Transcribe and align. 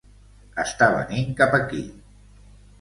Està 0.63 0.87
venint 0.95 1.37
cap 1.43 1.55
aquí. 1.61 1.85